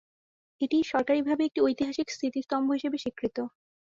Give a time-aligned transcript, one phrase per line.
[0.61, 3.37] এটি সরকারীভাবে একটি ঐতিহাসিক স্মৃতিস্তম্ভ হিসেবে স্বীকৃত।